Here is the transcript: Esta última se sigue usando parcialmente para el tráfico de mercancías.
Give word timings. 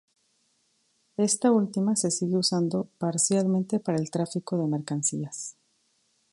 Esta 1.17 1.51
última 1.51 1.95
se 1.95 2.09
sigue 2.09 2.35
usando 2.35 2.87
parcialmente 2.97 3.79
para 3.79 3.99
el 3.99 4.09
tráfico 4.09 4.57
de 4.57 4.65
mercancías. 4.65 5.55